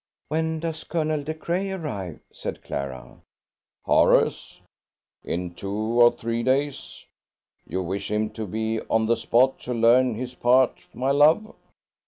"When 0.29 0.59
does 0.61 0.83
Colonel 0.83 1.21
De 1.21 1.35
Craye 1.35 1.69
arrive?" 1.73 2.21
said 2.33 2.63
Clara. 2.63 3.21
"Horace? 3.85 4.59
In 5.23 5.53
two 5.53 5.69
or 6.01 6.11
three 6.13 6.41
days. 6.41 7.05
You 7.67 7.83
wish 7.83 8.09
him 8.09 8.31
to 8.31 8.47
be 8.47 8.81
on 8.89 9.05
the 9.05 9.15
spot 9.15 9.59
to 9.59 9.75
learn 9.75 10.15
his 10.15 10.33
part, 10.33 10.87
my 10.95 11.11
love?" 11.11 11.53